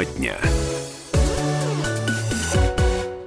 [0.00, 0.36] Тема дня.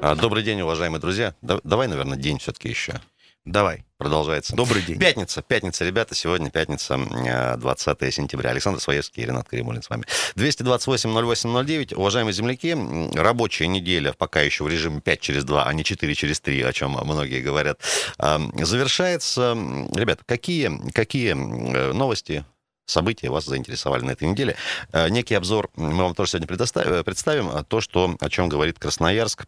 [0.01, 1.35] А, Добрый день, уважаемые друзья.
[1.41, 2.99] Да- Давай, наверное, день все-таки еще
[3.45, 3.83] Давай.
[3.97, 4.55] продолжается.
[4.55, 4.97] Добрый день.
[4.97, 8.49] Пятница, пятница, ребята, сегодня пятница, э, 20 сентября.
[8.49, 10.03] Александр Своевский и Ренат Каримулин с вами.
[10.35, 11.93] 228-08-09.
[11.93, 12.75] Уважаемые земляки,
[13.15, 16.73] рабочая неделя пока еще в режиме 5 через 2, а не 4 через 3, о
[16.73, 17.79] чем многие говорят,
[18.17, 19.55] завершается.
[19.93, 22.45] Ребята, какие, какие э, новости,
[22.85, 24.55] события вас заинтересовали на этой неделе?
[24.91, 27.49] Э, Некий обзор мы вам тоже сегодня предоставим, представим.
[27.49, 29.45] а То, что, о чем говорит Красноярск,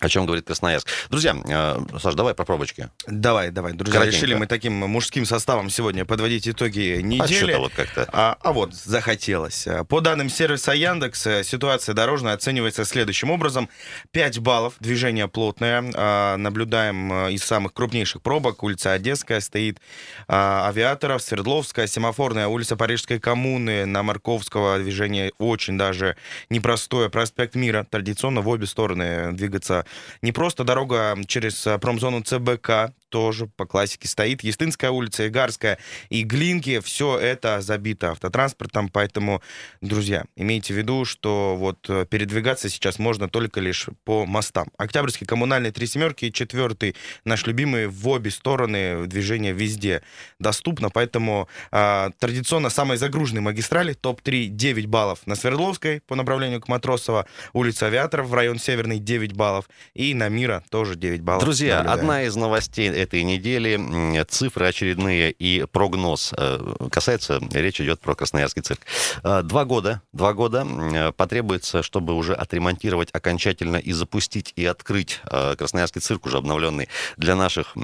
[0.00, 0.88] о чем говорит Красноярск.
[1.10, 2.88] Друзья, э, Саш, давай про пробочки.
[3.06, 3.92] Давай, давай, друзья.
[4.00, 4.16] Коротенько.
[4.16, 7.36] Решили мы таким мужским составом сегодня подводить итоги А недели.
[7.36, 8.08] что-то вот как-то.
[8.12, 9.68] А, а вот, захотелось.
[9.88, 13.68] По данным сервиса Яндекс, э, ситуация дорожная оценивается следующим образом.
[14.10, 15.84] 5 баллов, движение плотное.
[15.94, 18.64] А, Наблюдаем э, из самых крупнейших пробок.
[18.64, 19.78] Улица Одесская стоит,
[20.26, 26.16] а, Авиаторов, Свердловская, Семафорная, улица Парижской коммуны, на Марковского движение очень даже
[26.50, 27.08] непростое.
[27.08, 27.86] Проспект Мира.
[27.88, 29.81] Традиционно в обе стороны двигаться
[30.22, 30.64] не просто.
[30.64, 34.42] Дорога через э, промзону ЦБК тоже по классике стоит.
[34.42, 36.80] Естинская улица, Игарская и Глинки.
[36.80, 39.42] Все это забито автотранспортом, поэтому,
[39.82, 44.68] друзья, имейте в виду, что вот э, передвигаться сейчас можно только лишь по мостам.
[44.78, 46.96] Октябрьский коммунальный три семерки и четвертый
[47.26, 50.02] наш любимый в обе стороны движение везде
[50.38, 56.68] доступно, поэтому а, традиционно самые загруженные магистрали топ-3 9 баллов на Свердловской по направлению к
[56.68, 61.44] Матросово, улица Авиаторов в район Северный 9 баллов и на Мира тоже 9 баллов.
[61.44, 66.32] Друзья, одна из новостей этой недели, цифры очередные и прогноз.
[66.36, 66.58] Э,
[66.90, 68.80] Касается, речь идет про Красноярский цирк.
[69.22, 75.20] Э, Два года, два года э, потребуется, чтобы уже отремонтировать окончательно и запустить и открыть
[75.58, 77.76] Красноярский цирк, уже обновленный для наших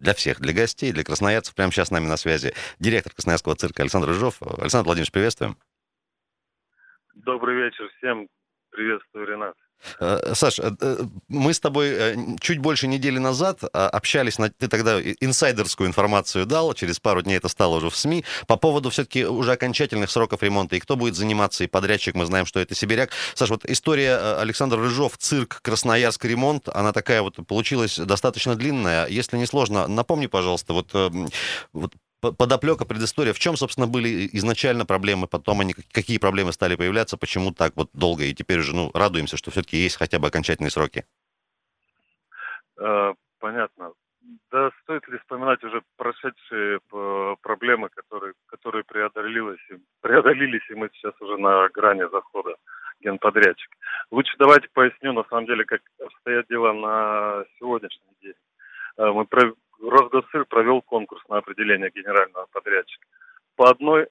[0.00, 1.54] для всех, для гостей, для красноярцев.
[1.54, 4.40] Прямо сейчас с нами на связи директор Красноярского цирка Александр Рыжов.
[4.40, 5.56] Александр Владимирович, приветствуем.
[7.14, 8.28] Добрый вечер всем.
[8.70, 9.54] Приветствую, Ренат.
[9.98, 14.68] Э, Саш, э, э, мы с тобой чуть больше недели назад а, общались, на- ты
[14.68, 19.24] тогда инсайдерскую информацию дал, через пару дней это стало уже в СМИ, по поводу все-таки
[19.24, 23.10] уже окончательных сроков ремонта, и кто будет заниматься, и подрядчик, мы знаем, что это Сибиряк.
[23.34, 29.06] Саш, вот история Александр Рыжов, цирк, Красноярск, ремонт, она такая вот получилась достаточно длинная.
[29.06, 31.28] Если не сложно, напомни, пожалуйста, вот, э, м,
[31.72, 37.16] вот подоплека, предыстория, в чем, собственно, были изначально проблемы, потом они, какие проблемы стали появляться,
[37.16, 40.70] почему так вот долго, и теперь уже, ну, радуемся, что все-таки есть хотя бы окончательные
[40.70, 41.04] сроки.
[42.78, 43.92] Э, понятно.
[44.50, 51.14] Да стоит ли вспоминать уже прошедшие э, проблемы, которые, которые преодолелись, преодолелись, и мы сейчас
[51.20, 52.56] уже на грани захода
[53.00, 53.70] генподрядчик.
[54.10, 58.34] Лучше давайте поясню, на самом деле, как обстоят дела на сегодняшний день.
[58.98, 59.24] Э, Мы
[59.82, 63.06] Росгоссыр провел конкурс на определение генерального подрядчика.
[63.56, 64.08] По одной,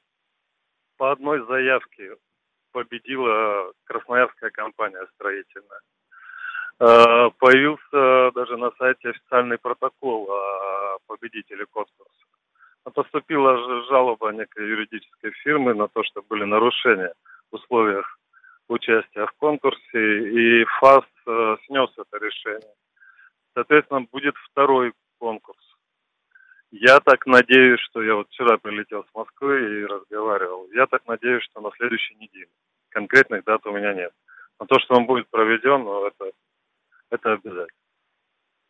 [0.98, 2.16] по одной заявке
[2.72, 5.82] победила красноярская компания строительная.
[6.80, 12.14] Э, Появился даже на сайте официальный протокол о победителе конкурса.
[12.94, 17.14] Поступила жалоба некой юридической фирмы на то, что были нарушения
[17.52, 18.18] в условиях
[18.68, 22.74] участия в конкурсе, и ФАС э, снес это решение.
[23.54, 25.60] Соответственно, будет второй конкурс.
[26.72, 30.68] Я так надеюсь, что я вот вчера прилетел с Москвы и разговаривал.
[30.72, 32.50] Я так надеюсь, что на следующей неделе.
[32.90, 34.14] Конкретных дат у меня нет.
[34.60, 36.32] Но то, что он будет проведен, ну, это,
[37.10, 37.68] это обязательно.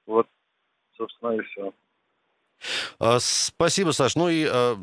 [0.05, 0.27] Вот,
[0.95, 1.73] собственно, и все.
[2.99, 4.15] А, Спасибо, Саш.
[4.15, 4.75] Ну и э,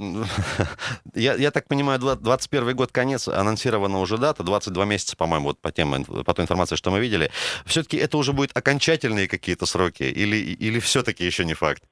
[1.15, 5.61] я, я так понимаю, два- 21 год конец, анонсирована уже дата, 22 месяца, по-моему, вот
[5.61, 7.31] по, тем, по той информации, что мы видели.
[7.65, 11.83] Все-таки это уже будут окончательные какие-то сроки или, или все-таки еще не факт?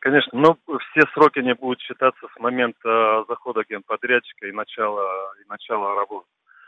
[0.00, 5.94] Конечно, но все сроки не будут считаться с момента захода генподрядчика и начала, и начала
[5.94, 6.26] работы.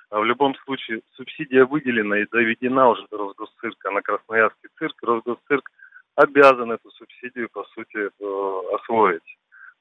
[0.08, 4.94] А в любом случае субсидия выделена и доведена уже до Росгосцирка на Красноярский цирк.
[5.02, 5.70] Росгосцирк
[6.16, 9.38] обязан эту субсидию, по сути, э, освоить.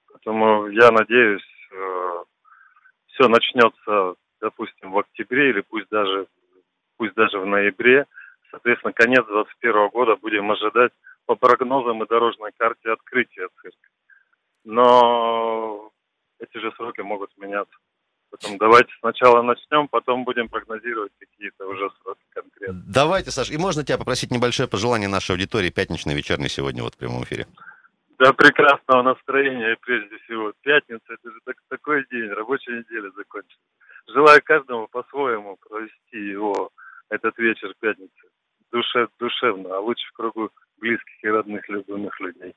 [0.08, 1.44] Поэтому я надеюсь,
[3.08, 6.28] все начнется, допустим, в октябре или пусть даже,
[6.98, 8.06] пусть даже в ноябре.
[8.52, 10.92] Соответственно, конец 2021 года будем ожидать
[11.26, 13.90] по прогнозам и дорожной карте открытия цирка.
[14.64, 15.92] Но
[16.40, 17.76] эти же сроки могут меняться.
[18.36, 22.84] Поэтому давайте сначала начнем, потом будем прогнозировать какие-то уже сроки конкретно.
[22.86, 26.98] Давайте, Саш, и можно тебя попросить небольшое пожелание нашей аудитории пятничной вечерней сегодня вот в
[26.98, 27.48] прямом эфире?
[28.20, 30.54] Да, прекрасного настроения и прежде всего.
[30.62, 33.60] Пятница, это же так- такой день, рабочая неделя закончилась.
[34.08, 36.72] Желаю каждому по-своему провести его,
[37.10, 38.12] этот вечер пятницы,
[38.72, 42.54] душе, душевно, а лучше в кругу близких и родных, любимых людей.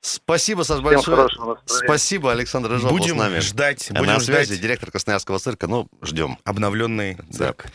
[0.00, 1.28] Спасибо, Саш, большое.
[1.66, 3.38] Спасибо, Александр Рыжов будем с нами.
[3.40, 3.88] ждать.
[3.90, 5.66] Будем На связи, ждать директор Красноярского цирка.
[5.66, 6.38] Ну, ждем.
[6.44, 7.32] обновленный Да.
[7.48, 7.66] цирк.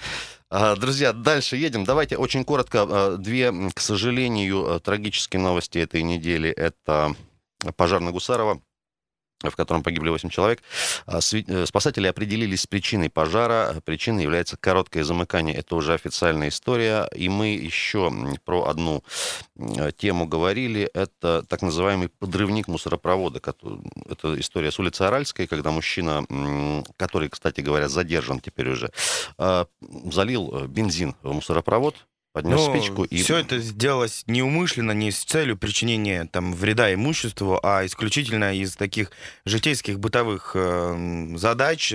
[0.49, 1.83] А, Друзья, дальше едем.
[1.83, 2.85] Давайте очень коротко.
[2.89, 6.49] а, Две, к сожалению, а, трагические новости этой недели.
[6.49, 7.15] Это
[7.75, 8.59] пожар на Гусарова,
[9.43, 10.61] в котором погибли 8 человек.
[11.05, 13.75] А, э, Спасатели определились с причиной пожара.
[13.83, 15.55] Причиной является короткое замыкание.
[15.55, 17.09] Это уже официальная история.
[17.15, 18.11] И мы еще
[18.43, 19.03] про одну
[19.57, 20.89] м, тему говорили.
[20.93, 23.41] Это так называемый подрывник мусоропровода.
[24.09, 26.25] Это история с улицы Аральской, когда мужчина,
[26.97, 28.91] который, кстати говоря, задержан теперь уже,
[29.37, 29.67] а,
[30.11, 31.95] залил э, бензин в мусоропровод,
[32.35, 33.23] поднес Ну, спичку и...
[33.23, 39.11] все это сделалось неумышленно, не с целью причинения там, вреда имуществу, а исключительно из таких
[39.45, 41.93] житейских бытовых э, задач.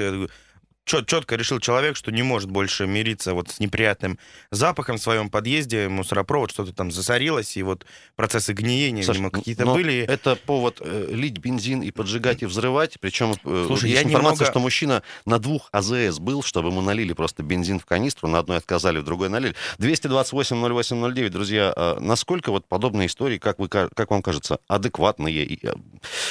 [0.84, 4.18] Четко решил человек, что не может больше мириться вот с неприятным
[4.50, 7.86] запахом в своем подъезде, мусоропровод, что-то там засорилось, и вот
[8.16, 10.00] процессы гниения, Саш, видимо, какие-то были.
[10.04, 12.98] Это повод э, лить бензин и поджигать и взрывать.
[13.00, 16.80] Причем э, Слушай, есть я информация, немного- что мужчина на двух АЗС был, чтобы ему
[16.80, 19.54] налили просто бензин в канистру, на одной отказали, в другой налили.
[19.78, 25.44] 228-08-09, друзья, э, насколько вот подобные истории, как, вы, ка- как вам кажется, адекватные?
[25.44, 25.72] И, э,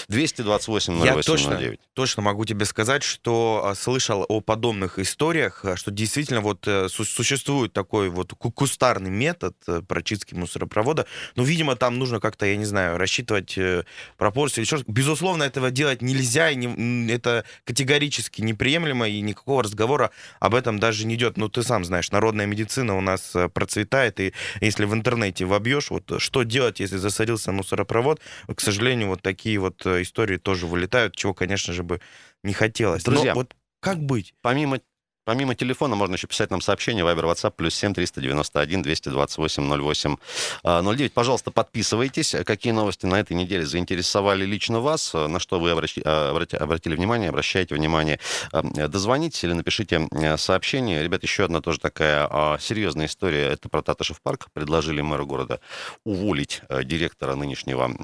[0.09, 1.05] 228-08-09.
[1.05, 1.61] Я точно,
[1.93, 6.89] точно могу тебе сказать, что а, слышал о подобных историях, а, что действительно вот э,
[6.89, 11.05] су- существует такой вот ку- кустарный метод э, прочистки мусоропровода.
[11.35, 13.83] Но, видимо, там нужно как-то, я не знаю, рассчитывать э,
[14.17, 14.61] пропорции.
[14.61, 14.79] или что.
[14.87, 20.09] Безусловно, этого делать нельзя, и не- это категорически неприемлемо, и никакого разговора
[20.39, 21.37] об этом даже не идет.
[21.37, 26.11] Ну, ты сам знаешь, народная медицина у нас процветает, и если в интернете вобьешь, вот
[26.17, 28.19] что делать, если засорился мусоропровод,
[28.55, 32.01] к сожалению, вот такие вот истории тоже вылетают, чего, конечно же, бы
[32.43, 33.05] не хотелось.
[33.05, 34.33] Но Друзья, вот как быть?
[34.41, 34.79] Помимо,
[35.25, 40.15] помимо телефона можно еще писать нам сообщение Viber, WhatsApp, плюс 7 391 228 08
[40.63, 41.13] а, 09.
[41.13, 42.35] Пожалуйста, подписывайтесь.
[42.45, 45.11] Какие новости на этой неделе заинтересовали лично вас?
[45.13, 47.29] А, На что вы обращи- а, обрати- обратили внимание?
[47.29, 48.19] Обращайте внимание.
[48.51, 51.03] А, Дозвонитесь или напишите э, сообщение.
[51.03, 53.47] Ребят, еще одна тоже такая а, серьезная история.
[53.49, 54.47] Это про Татышев парк.
[54.53, 55.59] Предложили мэру города
[56.05, 57.95] уволить директора нынешнего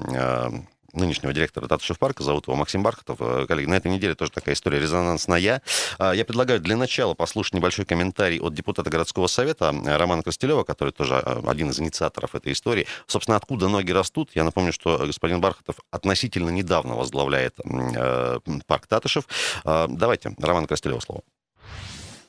[0.96, 3.18] нынешнего директора Татышев парка, зовут его Максим Бархатов.
[3.20, 5.62] Э, Коллеги, на этой неделе тоже такая история резонансная.
[5.98, 10.64] А, Я предлагаю для начала послушать небольшой комментарий от депутата городского совета э, Романа Костелева,
[10.64, 12.86] который тоже э, один из инициаторов этой истории.
[13.06, 14.30] Собственно, откуда ноги растут?
[14.34, 19.24] Я напомню, что господин Бархатов относительно недавно возглавляет э, парк Татышев.
[19.64, 21.22] Давайте, Роман Костелев слово.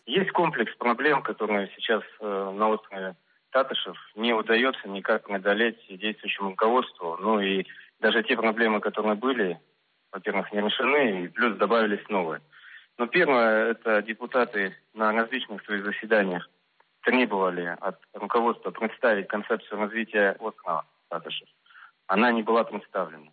[0.08, 3.16] Есть комплекс проблем, которые сейчас э, на острове
[3.52, 7.18] Татышев не удается никак преодолеть действующему руководству.
[7.20, 7.66] Ну и
[8.00, 9.60] даже те проблемы, которые были,
[10.12, 12.42] во-первых, не решены, и плюс добавились новые.
[12.98, 16.50] Но первое, это депутаты на различных своих заседаниях
[17.02, 21.48] требовали от руководства представить концепцию развития острова Татышев.
[22.08, 23.32] Она не была представлена.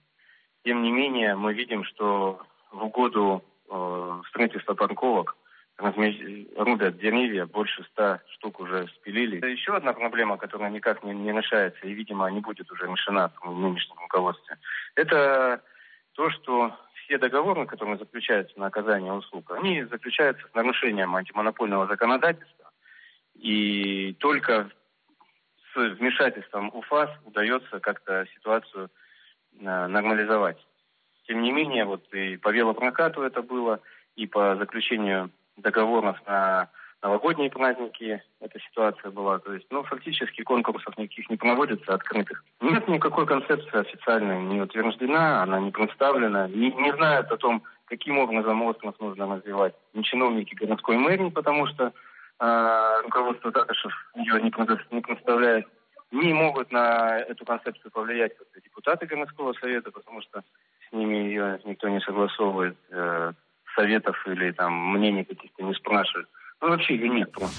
[0.65, 2.41] Тем не менее, мы видим, что
[2.71, 5.37] в угоду э, строительства парковок
[5.77, 9.39] рубят деревья, больше ста штук уже спилили.
[9.39, 13.33] Это еще одна проблема, которая никак не, не решается и, видимо, не будет уже решена
[13.43, 14.57] в нынешнем руководстве.
[14.95, 15.63] Это
[16.13, 22.71] то, что все договоры, которые заключаются на оказание услуг, они заключаются с нарушением антимонопольного законодательства.
[23.35, 24.71] И только
[25.75, 28.91] с вмешательством УФАС удается как-то ситуацию
[29.59, 30.65] э, нормализовать.
[31.27, 33.81] Тем не менее, вот и по велопрокату это было,
[34.15, 36.69] и по заключению договоров на
[37.05, 39.39] новогодние праздники эта ситуация была.
[39.39, 42.43] То есть, ну, фактически конкурсов никаких не проводится, открытых.
[42.63, 46.49] Нет никакой концепции официальной не утверждена, она не представлена.
[46.49, 49.75] Не, не знают о том, каким образом остров нужно развивать.
[49.93, 51.93] Ни чиновники городской мэрии, потому что
[52.41, 54.53] э, руководство Татышев ее не,
[54.91, 55.67] не представляет.
[56.11, 58.33] Не могут на эту концепцию повлиять
[58.65, 60.43] депутаты городского совета, потому что
[60.89, 63.33] с ними ее никто не согласовывает, э,
[63.75, 66.29] советов или там мнений каких-то не спрашивает.
[66.61, 67.57] Ну, вообще ее нет просто.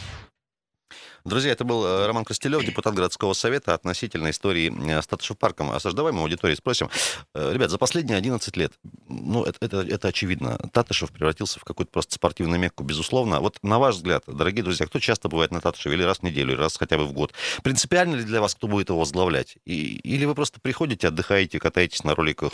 [1.25, 5.71] Друзья, это был э, Роман Костелев, депутат городского совета относительно истории э, с Татышев парком.
[5.71, 6.87] Осаждаваемой аудитории спросим.
[7.33, 8.73] Э, Ребят, за последние 11 лет,
[9.09, 13.39] ну, это, это, это очевидно, Татышев превратился в какую-то просто спортивную мекку, безусловно.
[13.39, 16.53] Вот на ваш взгляд, дорогие друзья, кто часто бывает на Татышеве, или раз в неделю,
[16.53, 17.33] или раз хотя бы в год?
[17.63, 19.57] Принципиально ли для вас, кто будет его возглавлять?
[19.65, 22.53] И, или вы просто приходите, отдыхаете, катаетесь на роликах,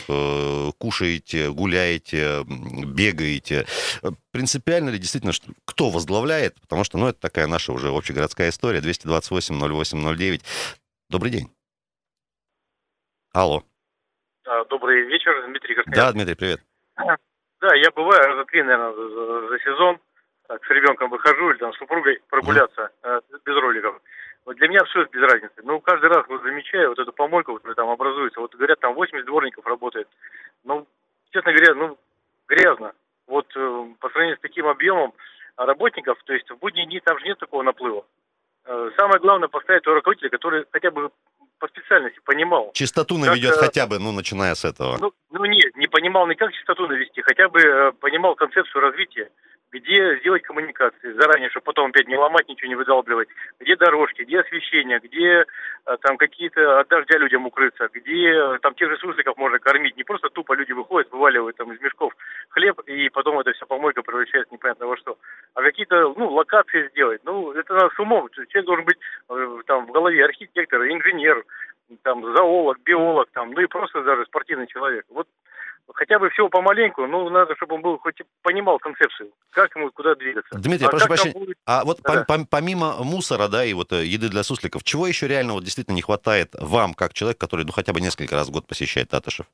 [0.78, 3.66] кушаете, гуляете, бегаете?
[4.30, 6.58] Принципиально ли действительно, что, кто возглавляет?
[6.62, 8.61] Потому что, ну, это такая наша уже общегородская история.
[8.62, 10.40] 228-08-09.
[11.08, 11.50] Добрый день.
[13.32, 13.62] Алло.
[14.46, 16.12] А, Добрый вечер, Дмитрий Да, Красноярский.
[16.14, 16.60] Дмитрий, привет.
[17.60, 19.98] Да, я бываю раза три, наверное, за, за- за сезон.
[20.48, 24.00] Так, с ребенком выхожу или там с супругой прогуляться э, без роликов.
[24.44, 25.54] Вот для меня все без разницы.
[25.62, 28.40] Ну, каждый раз вот замечаю вот эту помойку, которая там образуется.
[28.40, 30.08] Вот говорят, там 80 дворников работает.
[30.64, 30.86] Ну,
[31.30, 31.98] честно говоря, ну,
[32.48, 32.92] грязно.
[33.28, 35.14] Вот э, по сравнению с таким объемом
[35.56, 38.04] работников, то есть в будние дни там же нет такого наплыва.
[38.64, 41.10] Э, самое главное поставить того руководителя, который хотя бы
[41.58, 42.72] по специальности понимал.
[42.74, 44.98] Чистоту наведет как, хотя бы, ну, начиная с этого.
[44.98, 49.30] Ну, ну нет, не понимал не как чистоту навести, хотя бы э, понимал концепцию развития
[49.72, 54.40] где сделать коммуникации заранее, чтобы потом опять не ломать, ничего не выдалбливать, где дорожки, где
[54.40, 55.44] освещение, где
[55.86, 59.96] э, там какие-то от дождя людям укрыться, где э, там тех же сусликов можно кормить.
[59.96, 62.12] Не просто тупо люди выходят, вываливают там из мешков
[62.50, 65.16] хлеб, и потом это все помойка превращается непонятно во что.
[65.54, 67.22] А какие-то, ну, локации сделать.
[67.24, 68.28] Ну, это надо с умом.
[68.30, 68.98] Человек должен быть
[69.30, 71.44] э, там в голове архитектор, инженер,
[72.02, 75.04] там, зоолог, биолог, там, ну и просто даже спортивный человек.
[75.10, 75.26] Вот
[75.94, 80.14] хотя бы всего помаленьку, ну, надо, чтобы он был хоть понимал концепцию, как ему куда
[80.14, 80.58] двигаться.
[80.58, 81.56] Дмитрий, а прошу прощения, будет...
[81.66, 82.24] а вот да.
[82.28, 85.94] пом- помимо мусора, да, и вот э, еды для сусликов, чего еще реально вот действительно
[85.94, 89.46] не хватает вам, как человек, который, ну, хотя бы несколько раз в год посещает Татышев?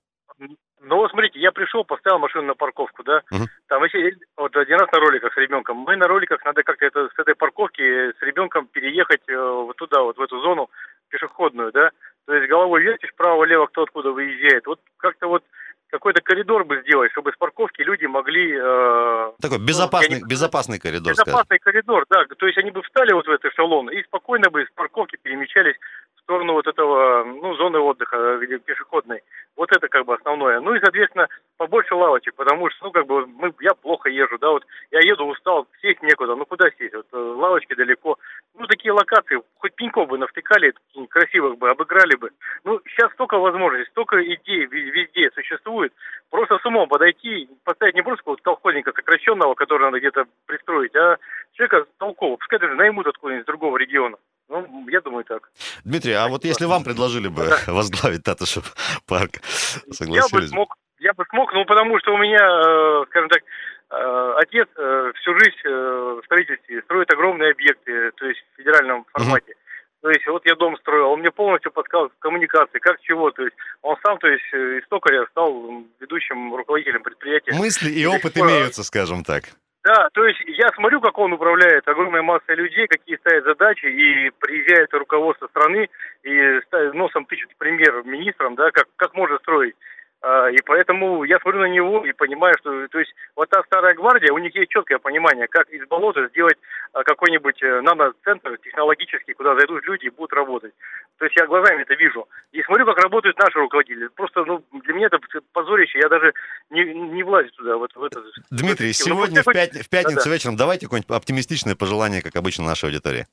[0.80, 3.44] Ну, вот смотрите, я пришел, поставил машину на парковку, да, угу.
[3.66, 7.08] там, если, вот один раз на роликах с ребенком, мы на роликах надо как-то это,
[7.14, 10.70] с этой парковки с ребенком переехать э, вот туда, вот в эту зону
[11.10, 11.90] пешеходную, да,
[12.28, 15.42] то есть головой вертишь вправо-лево, кто откуда выезжает, вот как-то вот
[15.88, 18.54] какой-то коридор бы сделать, чтобы с парковки люди могли...
[18.54, 20.28] Э, Такой безопасный, ну, не...
[20.28, 21.64] безопасный коридор, Безопасный скажем.
[21.64, 22.26] коридор, да.
[22.36, 25.76] То есть они бы встали вот в этот эшелон и спокойно бы с парковки перемещались
[26.16, 29.22] в сторону вот этого, ну, зоны отдыха, где пешеходной.
[29.56, 30.60] Вот это как бы основное.
[30.60, 34.50] Ну и, соответственно, побольше лавочек, потому что, ну, как бы, мы, я плохо езжу, да,
[34.50, 38.18] вот я еду устал, сесть некуда, ну, куда сесть, вот э, лавочки далеко.
[38.58, 40.74] Ну, такие локации, хоть пеньков бы навтыкали,
[41.08, 42.30] красивых бы, обыграли бы.
[42.64, 45.92] Ну, сейчас столько возможностей, столько идей везде существует.
[46.28, 51.18] Просто с умом подойти, поставить не просто колхозника сокращенного, который надо где-то пристроить, а
[51.52, 52.36] человека толкового.
[52.36, 54.16] Пускай даже наймут откуда-нибудь из другого региона.
[54.48, 55.50] Ну, я думаю, так.
[55.84, 57.72] Дмитрий, а вот если вам предложили бы да.
[57.72, 58.74] возглавить Татышев
[59.06, 63.28] парк, согласились Я бы смог, я бы смог, ну, потому что у меня, э, скажем
[63.28, 63.42] так,
[63.90, 69.52] отец э, всю жизнь в строительстве строит огромные объекты, то есть в федеральном формате.
[69.52, 69.58] Угу.
[70.00, 73.30] То есть вот я дом строил, он мне полностью подсказывал коммуникации, как чего.
[73.30, 77.52] То есть он сам, то есть из токаря стал ведущим руководителем предприятия.
[77.54, 79.44] Мысли и опыт и имеются, скажем так.
[79.84, 84.30] Да, то есть я смотрю, как он управляет огромной массой людей, какие ставят задачи, и
[84.38, 85.88] приезжает руководство страны
[86.24, 86.60] и
[86.92, 89.76] носом тычет пример министрам, да, как, как можно строить.
[90.20, 93.94] А, и поэтому я смотрю на него и понимаю, что то есть вот та старая
[93.94, 96.58] гвардия, у них есть четкое понимание, как из болота сделать
[96.92, 100.74] а, какой-нибудь э, наноцентр технологический, куда зайдут люди и будут работать.
[101.18, 102.26] То есть я глазами это вижу.
[102.50, 104.08] И смотрю, как работают наши руководители.
[104.08, 105.20] Просто ну, для меня это
[105.52, 106.32] позорище, я даже
[106.70, 107.76] не, не влазю туда.
[107.76, 108.20] Вот, в это,
[108.50, 109.70] Дмитрий, вот, ну, сегодня в, пят...
[109.70, 113.26] в пятницу да, вечером давайте какое-нибудь оптимистичное пожелание, как обычно, нашей аудитории.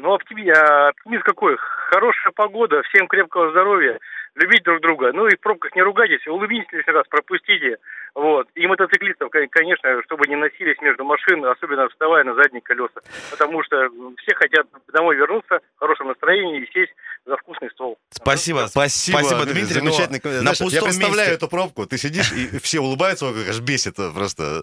[0.00, 1.56] Ну, оптимизм, оптимизм какой?
[1.58, 3.98] Хорошая погода, всем крепкого здоровья
[4.38, 5.12] любить друг друга.
[5.12, 7.76] Ну и в пробках не ругайтесь, улыбнитесь лишний раз, пропустите.
[8.14, 8.48] Вот.
[8.54, 13.00] И мотоциклистов, конечно, чтобы не носились между машин, особенно вставая на задние колеса.
[13.30, 13.88] Потому что
[14.22, 16.92] все хотят домой вернуться в хорошем настроении и сесть
[17.26, 17.98] за вкусный стол.
[18.10, 19.74] Спасибо, спасибо, спасибо Дмитрий.
[19.74, 20.18] Замечательно.
[20.22, 21.34] Знаешь, я представляю месте.
[21.34, 24.62] эту пробку, ты сидишь, и все улыбаются, аж бесит просто.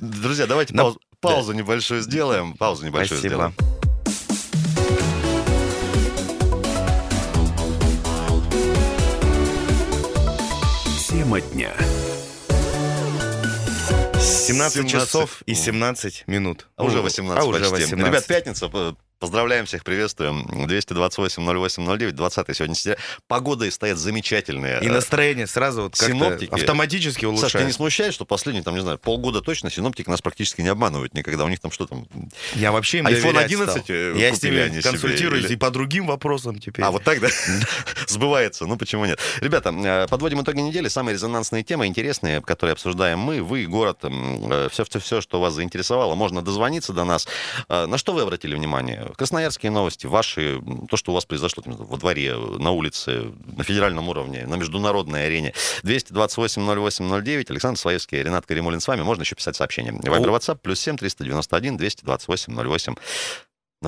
[0.00, 2.54] Друзья, давайте пауз, паузу небольшую сделаем.
[2.54, 3.52] Паузу небольшую спасибо.
[3.52, 3.83] сделаем.
[11.34, 11.72] Тема дня.
[14.20, 16.68] 17, 17 часов и 17 минут.
[16.76, 17.92] А уже 18 а уже 18.
[17.92, 18.68] Ребят, пятница,
[19.24, 20.42] Поздравляем всех, приветствуем.
[20.68, 22.98] 228-08-09, 20 сегодня сентября.
[23.26, 24.84] Погода стоят замечательные.
[24.84, 27.52] И настроение сразу вот синоптики автоматически улучшает.
[27.52, 30.68] Саша, тебя не смущает, что последние, там, не знаю, полгода точно синоптики нас практически не
[30.68, 31.46] обманывают никогда.
[31.46, 32.06] У них там что там?
[32.54, 33.96] Я вообще им iPhone 11 стал.
[33.96, 36.84] Я с ними консультируюсь себе, и по другим вопросам теперь.
[36.84, 37.28] А, вот так, да?
[38.06, 38.66] Сбывается.
[38.66, 39.18] Ну, почему нет?
[39.40, 40.88] Ребята, э, подводим итоги недели.
[40.88, 44.04] Самые резонансные темы, интересные, которые обсуждаем мы, вы, город,
[44.70, 46.14] все-все-все, э, что вас заинтересовало.
[46.14, 47.26] Можно дозвониться до нас.
[47.70, 49.13] Э, на что вы обратили внимание?
[49.16, 54.46] Красноярские новости, ваши, то, что у вас произошло во дворе, на улице, на федеральном уровне,
[54.46, 55.52] на международной арене.
[55.82, 59.02] 228-08-09, Александр Своевский, Ренат Каримулин с вами.
[59.02, 59.92] Можно еще писать сообщение.
[59.92, 62.94] Вайбер, WhatsApp, плюс 7 391 228 08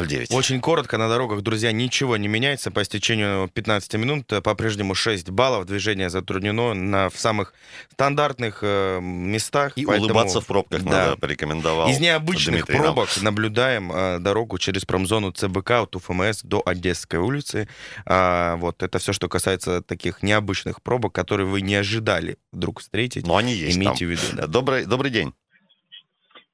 [0.04, 0.30] 09.
[0.32, 2.70] Очень коротко на дорогах, друзья, ничего не меняется.
[2.70, 5.66] По истечению 15 минут по-прежнему 6 баллов.
[5.66, 7.54] Движение затруднено на, в самых
[7.92, 9.72] стандартных э, местах.
[9.76, 10.90] И поэтому, улыбаться в пробках да.
[10.90, 13.24] надо, порекомендовал Из необычных Дмитрий пробок нам.
[13.24, 17.68] наблюдаем э, дорогу через промзону ЦБК от УФМС до Одесской улицы.
[18.04, 23.26] А, вот это все, что касается таких необычных пробок, которые вы не ожидали вдруг встретить.
[23.26, 24.08] Но они есть Имейте там.
[24.08, 24.22] в виду.
[24.32, 24.46] Да.
[24.46, 25.32] Добрый, добрый день.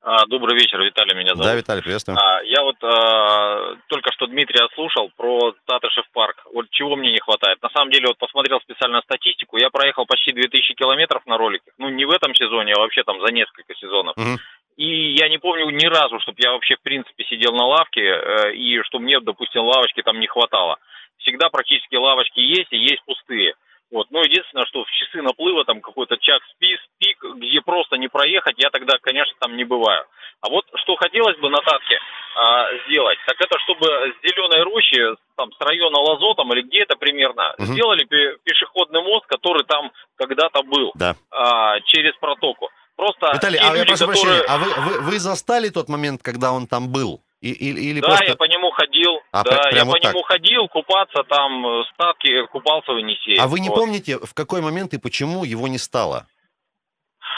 [0.05, 1.45] А, добрый вечер, Виталий меня зовут.
[1.45, 2.19] Да, Виталий, приветствую.
[2.19, 6.43] А, я вот э, только что Дмитрия слушал про Татышев парк.
[6.53, 7.63] Вот чего мне не хватает.
[7.63, 9.59] На самом деле, вот посмотрел специально статистику.
[9.59, 11.73] Я проехал почти 2000 километров на роликах.
[11.79, 14.17] Ну, не в этом сезоне, а вообще там за несколько сезонов.
[14.17, 14.39] Мгм.
[14.77, 18.55] И я не помню ни разу, чтобы я вообще, в принципе, сидел на лавке, э,
[18.55, 20.79] и что мне, допустим, лавочки там не хватало.
[21.19, 23.55] Всегда практически лавочки есть, и есть пустые.
[23.93, 24.11] Вот.
[24.11, 28.55] Но единственное, что в часы наплыва там какой-то чак спис, пик, где просто не проехать,
[28.59, 30.05] я тогда, конечно, там не бываю.
[30.41, 31.99] А вот что хотелось бы на Татке
[32.35, 36.81] а, сделать, так это чтобы с зеленой рощи, там, с района Лазо, там, или где
[36.81, 37.73] это примерно, Мгм.
[37.75, 41.15] сделали пе- пешеходный мост, который там когда-то был, Да.
[41.31, 42.69] а, через протоку.
[42.97, 46.23] Просто Виталий, а я люди, прошу которые- прощения, а вы, вы, вы застали тот момент,
[46.23, 47.21] когда он там был?
[47.41, 48.25] И, и- или Да, просто...
[48.27, 49.21] я по нему ходил.
[49.33, 50.13] А, да, я прям по вот так?
[50.15, 53.41] нему ходил, купаться там, э, статки, купался в Енисее.
[53.41, 53.75] А вы не Вот.
[53.79, 56.27] помните, в какой момент и почему его не стало?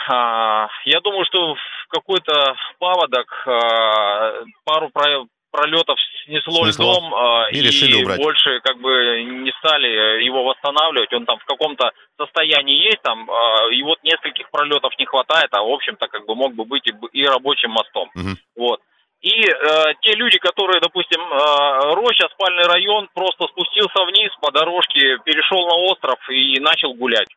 [0.08, 1.58] А, я думаю, что в
[1.88, 5.96] какой-то паводок а, пару про- пролетов
[6.26, 6.92] снесло, Снесло.
[6.92, 8.18] льдом, а, И решили убрать.
[8.20, 11.12] больше как бы не стали его восстанавливать.
[11.12, 13.28] Он там в каком-то состоянии есть, там,
[13.70, 16.92] и вот нескольких пролетов не хватает, а в общем-то как бы мог бы быть и,
[17.12, 18.10] и рабочим мостом.
[18.14, 18.36] Мгм.
[18.56, 18.80] Вот.
[19.20, 25.16] И э, те люди, которые, допустим, э, Роща, спальный район, просто спустился вниз по дорожке,
[25.24, 27.28] перешел на остров и начал гулять.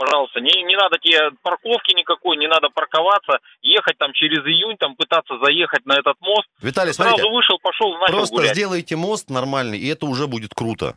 [0.00, 4.96] Пожалуйста, не, не надо тебе парковки никакой, не надо парковаться, ехать там через июнь, там
[4.96, 6.48] пытаться заехать на этот мост.
[6.62, 8.54] Виталий, Сразу смотрите, вышел, пошел, начал просто гулять.
[8.56, 10.96] сделайте мост нормальный, и это уже будет круто.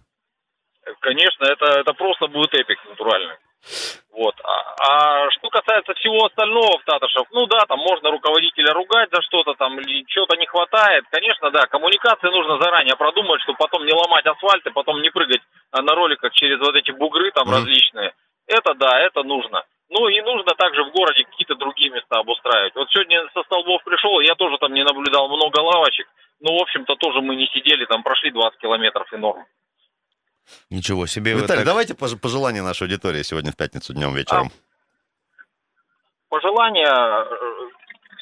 [1.01, 3.36] Конечно, это, это просто будет эпик натуральный.
[4.13, 4.36] Вот.
[4.43, 9.22] А, а что касается всего остального в Татышев, ну да, там можно руководителя ругать за
[9.24, 11.03] что-то там, или чего-то не хватает.
[11.12, 15.41] Конечно, да, коммуникации нужно заранее продумать, чтобы потом не ломать асфальт и потом не прыгать
[15.74, 17.55] на роликах через вот эти бугры там Мгм.
[17.57, 18.13] различные.
[18.48, 19.64] Это да, это нужно.
[19.90, 22.76] Ну и нужно также в городе какие-то другие места обустраивать.
[22.76, 26.08] Вот сегодня со столбов пришел, я тоже там не наблюдал много лавочек.
[26.40, 29.46] Ну, в общем-то, тоже мы не сидели, там прошли 20 километров и норм.
[30.70, 31.34] Ничего себе.
[31.34, 34.50] Виталий, так- давайте пож- пожелания нашей аудитории сегодня в пятницу днем вечером.
[36.30, 37.70] пожелания э,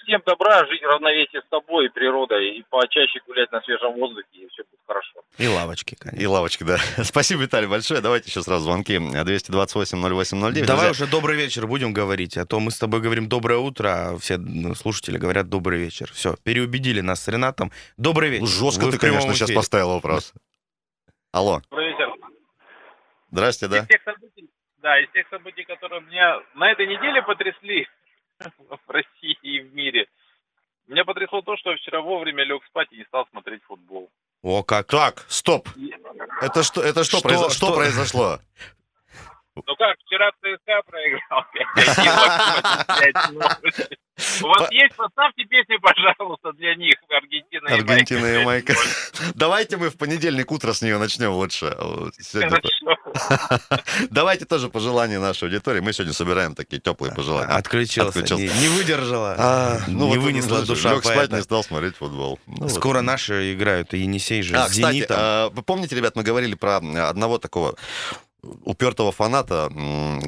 [0.04, 4.28] всем добра, жить в равновесии с собой и природой, и почаще гулять на свежем воздухе,
[4.34, 5.22] и все будет хорошо.
[5.38, 6.22] И лавочки, конечно.
[6.22, 6.78] И лавочки, да.
[7.04, 8.02] Спасибо, Виталий, большое.
[8.02, 8.96] Давайте еще сразу звонки.
[8.96, 10.66] 228-08-09.
[10.66, 13.88] Давай Друзья, уже добрый вечер будем говорить, а то мы с тобой говорим доброе утро,
[13.90, 14.38] а все
[14.76, 16.12] слушатели говорят добрый вечер.
[16.12, 17.72] Все, переубедили нас с Ренатом.
[17.98, 18.42] Добрый вечер.
[18.42, 19.60] ну, жестко Вы ты, конечно, сейчас эфире.
[19.60, 20.34] поставил вопрос.
[21.32, 22.10] Алло, Добрый вечер.
[23.32, 23.80] здрасте, да?
[23.80, 24.50] Из тех событий,
[24.82, 27.88] да, из тех событий, которые меня на этой неделе потрясли
[28.88, 30.08] в России и в мире,
[30.88, 34.10] меня потрясло то, что я вчера вовремя лег спать и не стал смотреть футбол.
[34.42, 34.88] О, как.
[34.88, 35.70] Так, стоп.
[36.42, 38.40] Это что, это что, Что- произо- что- что произошло?
[39.56, 41.44] Ну как, вчера ЦСКА проиграл
[42.88, 43.98] 5-1.
[44.44, 47.92] У вас есть, поставьте песни, пожалуйста, для них, Аргентина и Майка.
[47.92, 48.74] Аргентина и Майка.
[49.36, 51.76] Давайте мы в понедельник утро с нее начнем лучше.
[51.80, 52.14] Вот.
[54.10, 55.82] Давайте тоже пожелания нашей аудитории.
[55.82, 57.54] Мы сегодня собираем такие теплые пожелания.
[57.54, 58.08] Отключился.
[58.20, 58.44] Отключился.
[58.44, 59.36] Не, не выдержала.
[59.38, 62.40] А, ну не вот, вынесла душа лег спать, не стал смотреть футбол.
[62.48, 62.72] Ну, вот.
[62.72, 65.18] Скоро наши играют, и Енисей же А, с кстати, Зенитом.
[65.20, 67.76] а, вы помните, ребят, мы говорили про одного такого
[68.44, 69.72] упертого фаната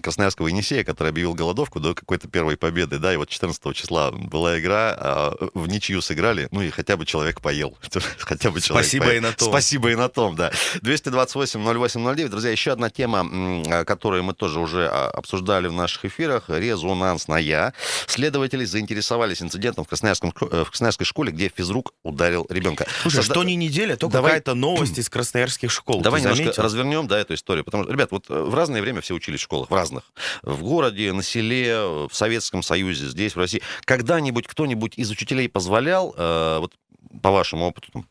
[0.02, 4.60] Красноярского Енисея, который объявил голодовку до какой-то первой победы, да, и вот 14 числа была
[4.60, 7.76] игра, а, в ничью сыграли, ну и хотя бы человек поел,
[8.20, 9.18] хотя бы человек Спасибо поел.
[9.18, 9.50] и на том.
[9.50, 10.52] Спасибо и на том, да.
[10.82, 13.28] 228-08-09, друзья, еще одна тема,
[13.70, 17.74] а, которую мы тоже уже а, обсуждали в наших эфирах, резонансная.
[18.08, 22.86] Следователи заинтересовались инцидентом в, Красноярском, э, в Красноярской школе, где физрук ударил ребенка.
[23.02, 26.02] Слушай, Созда- что не неделя, то Давай- какая-то новость из красноярских школ.
[26.02, 26.64] Давай немножко заметил?
[26.64, 27.64] развернем, да, эту историю.
[27.66, 30.12] Потому что, ребят, вот э, в разное время все учились в школах, в разных.
[30.42, 33.62] В городе, на селе, э, в Советском Союзе, здесь, в России.
[33.86, 36.74] Когда-нибудь кто-нибудь из учителей позволял, э, вот
[37.22, 38.08] по вашему опыту, там,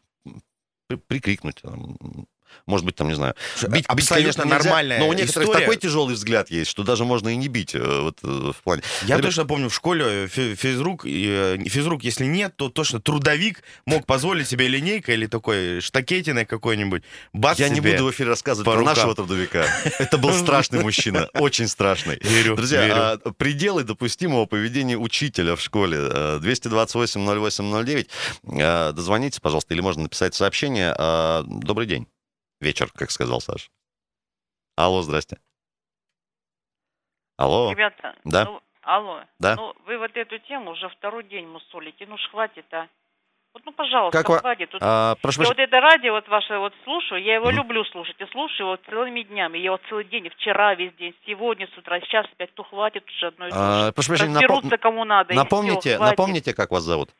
[0.88, 1.96] при- прикрикнуть, там,
[2.66, 3.34] может быть, там, не знаю,
[3.68, 5.60] бить, Абсолютно бить, конечно, нельзя, нормальная но у некоторых история.
[5.66, 8.82] такой тяжелый взгляд есть, что даже можно и не бить э, вот, э, в плане.
[9.02, 13.62] Я Ребят, точно помню, в школе фи- физрук, э, физрук, если нет, то точно трудовик
[13.86, 17.02] мог позволить себе линейка или такой штакетиной какой-нибудь.
[17.32, 18.94] Бац Я не буду в эфире рассказывать про рукам.
[18.94, 19.66] нашего трудовика.
[19.98, 22.18] Это был страшный мужчина, очень страшный.
[22.22, 22.94] Верю, Друзья, верю.
[22.96, 25.98] а, пределы допустимого поведения учителя в школе.
[26.00, 28.08] э, 228-08-09.
[28.44, 30.94] Э, Дозвонитесь, пожалуйста, или можно написать сообщение.
[30.98, 32.06] Э, Добрый день.
[32.62, 33.68] Вечер, как сказал Саша.
[34.76, 35.38] Алло, здрасте.
[37.36, 37.72] Алло.
[37.72, 38.44] Ребята, Да.
[38.44, 39.24] ну, алло.
[39.40, 39.56] Да.
[39.56, 42.06] Ну, вы вот эту тему уже второй день мусолите.
[42.06, 42.86] Ну ж хватит, а.
[43.52, 44.72] Вот, ну, пожалуйста, Как ва- хватит.
[44.72, 47.56] Вот А, прошу я вот это радио вот ваше вот слушаю, я его Мгм.
[47.56, 49.58] люблю слушать, и слушаю его целыми днями.
[49.58, 53.26] Я вот целый день, вчера весь день, сегодня с утра, сейчас опять, ну хватит уже
[53.26, 53.56] одно и то
[53.88, 56.16] А, прошу прощения, напом- кому надо, Напомните, хватит.
[56.16, 57.10] напомните, как вас зовут.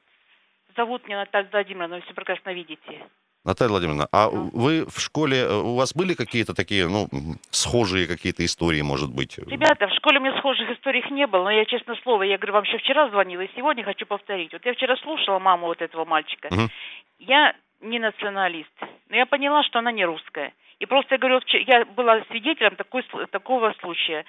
[0.77, 3.11] Зовут меня Наталья Владимировна, вы все прекрасно видите.
[3.45, 7.09] Наталья Владимировна, а вы в школе, э, у вас были какие-то такие, ну,
[7.51, 9.37] схожие какие-то истории, может быть?
[9.39, 12.53] Ребята, в школе у меня схожих историй не было, но я, честно слово, я говорю,
[12.53, 14.53] вам еще вчера звонила, и сегодня хочу повторить.
[14.53, 16.49] Вот я вчера слушала маму вот этого мальчика.
[16.53, 16.71] Мгм.
[17.19, 18.73] Я не националист,
[19.09, 20.53] но я поняла, что она не русская.
[20.79, 24.25] И просто я говорю, я была свидетелем такой, такого случая.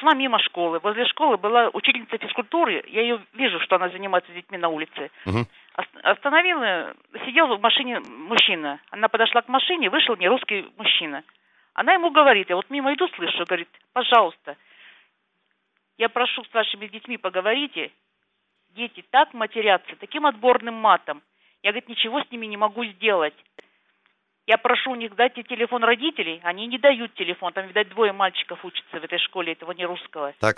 [0.00, 0.78] Шла мимо школы.
[0.82, 2.84] Возле школы была учительница физкультуры.
[2.88, 5.10] Я ее вижу, что она занимается с детьми на улице.
[5.24, 5.46] Мгм.
[6.04, 8.80] Ос- Остановила, сидел в машине мужчина.
[8.90, 11.24] Она подошла к машине, вышел нерусский мужчина.
[11.72, 14.56] Она ему говорит, я вот мимо иду, слышу, говорит, пожалуйста,
[15.98, 17.90] я прошу с вашими детьми поговорите.
[18.70, 21.22] Дети так матерятся, таким отборным матом.
[21.62, 23.34] Я, говорит, ничего с ними не могу сделать.
[24.46, 27.52] Я прошу у них дать телефон родителей, они не дают телефон.
[27.52, 30.34] Там, видать, двое мальчиков учатся в этой школе, этого не русского.
[30.40, 30.56] Так,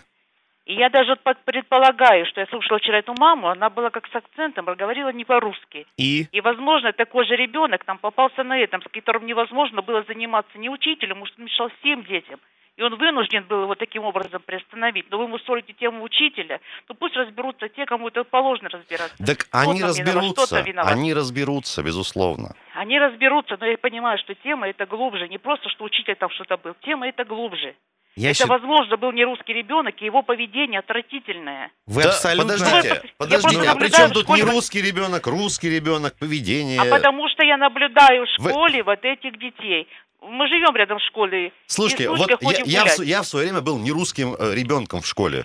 [0.66, 4.64] И я даже предполагаю, что я слушала вчера эту маму, она была как с акцентом,
[4.64, 5.86] говорила не по-русски.
[5.96, 10.58] И И, возможно, такой же ребенок там попался на этом, с которым невозможно было заниматься
[10.58, 12.40] не учителем, может, он мешал всем детям.
[12.76, 15.06] И он вынужден был его таким образом приостановить.
[15.10, 19.16] Но вы ему ссорите тему учителя, то пусть разберутся те, кому это положено разбираться.
[19.24, 20.92] так Кто они разберутся, виноват.
[20.92, 22.54] они разберутся, безусловно.
[22.74, 25.26] Они разберутся, но я понимаю, что тема это глубже.
[25.28, 26.74] Не просто, что учитель там что-то был.
[26.82, 27.76] Тема это глубже.
[28.16, 31.70] Я это, счит- возможно, был не русский ребенок, и его поведение отвратительное.
[31.86, 32.52] Вы Да, абсолютно...
[32.54, 36.80] Подождите, Я просто подождите, а при чем тут школе- не русский ребенок, русский ребенок, поведение?
[36.80, 39.86] А потому что я наблюдаю в Вы- школе вот этих детей.
[40.22, 41.52] Мы живем рядом с школой.
[41.66, 45.06] Слушайте, вот я, я, в, я в свое время был не русским э, ребенком в
[45.06, 45.44] школе.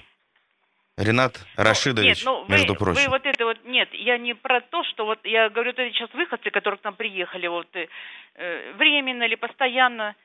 [0.97, 3.01] Ренат Рашидович, Нет, ну вы, между прочим.
[3.03, 6.10] вы вот это вот, нет, я не про то, что вот, я говорю, это сейчас
[6.13, 7.88] выходцы, которые к нам приехали, вот, э,
[8.36, 10.15] э, временно или постоянно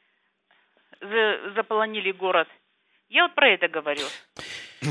[1.55, 2.49] заполонили город.
[3.09, 4.07] Я вот про это говорю.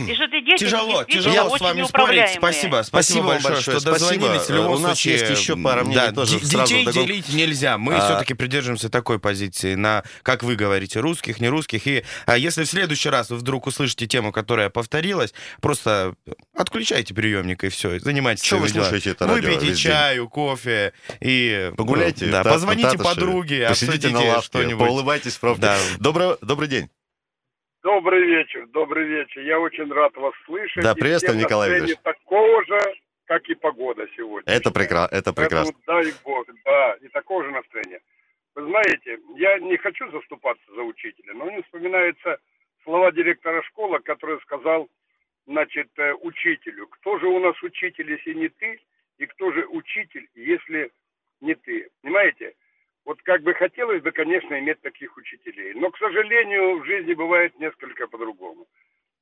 [0.08, 2.29] И что эти дети Тяжело, тяжело с очень вами спорить.
[2.36, 4.41] Спасибо, спасибо, Спасибо вам большое, большое, что дозвонились.
[4.41, 7.08] В любом У нас случае, есть еще пара мнений да, тоже д- сразу детей вдогонку.
[7.08, 7.77] делить нельзя.
[7.77, 7.99] Мы А.
[8.05, 11.88] все-таки придерживаемся такой позиции на, как вы говорите, русских, не русских.
[11.88, 16.15] И а, если в следующий раз вы вдруг услышите тему, которая повторилась, просто
[16.58, 19.91] отключайте приемник и все, занимайтесь Чё вы слушаете это радио Выпейте весь день?
[19.91, 24.88] чаю, кофе и Погуляйте, Да, та- позвоните Татышеве, подруге, посидите на обсудите лавке, что-нибудь.
[24.88, 25.62] поулыбайтесь в пробке.
[25.62, 25.77] Да.
[26.41, 26.89] Добрый день.
[27.86, 29.41] Добрый вечер, добрый вечер.
[29.41, 30.84] Я очень рад вас слышать.
[30.84, 32.19] Да, приветствую, Николай настроение Викторович.
[32.19, 32.80] такого же,
[33.26, 34.52] как и погода сегодня.
[34.52, 35.08] Это, прекра...
[35.12, 35.71] это прекрасно.
[35.86, 38.00] Поэтому дай бог, да, и такого же настроения.
[38.56, 42.39] Вы знаете, я не хочу заступаться за учителя, но мне вспоминаются
[42.84, 44.89] слова директора школы, который сказал,
[45.45, 48.80] значит, э, учителю, кто же у нас учитель, если не ты,
[49.19, 50.89] и кто же учитель, если
[51.39, 51.88] не ты.
[52.02, 52.56] Понимаете?
[53.05, 55.73] Вот как бы хотелось бы, конечно, иметь таких учителей.
[55.75, 58.65] Но, к сожалению, в жизни бывает несколько по-другому.